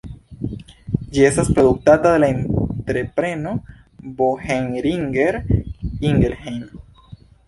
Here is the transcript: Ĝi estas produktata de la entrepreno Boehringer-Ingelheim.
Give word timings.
Ĝi 1.15 1.25
estas 1.25 1.49
produktata 1.57 2.13
de 2.15 2.21
la 2.23 2.29
entrepreno 2.35 3.51
Boehringer-Ingelheim. 4.21 6.57